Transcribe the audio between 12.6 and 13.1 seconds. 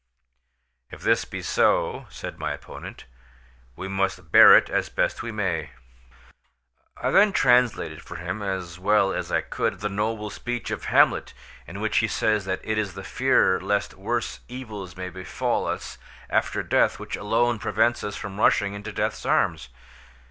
it is the